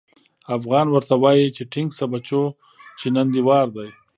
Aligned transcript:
افغان 0.57 0.85
ورته 0.91 1.13
وايي 1.23 1.47
چې 1.55 1.63
ټينګ 1.73 1.89
شه 1.97 2.05
بچو 2.13 2.43
چې 2.99 3.07
نن 3.15 3.27
دې 3.33 3.41
وار 3.47 3.67
دی. 3.75 3.89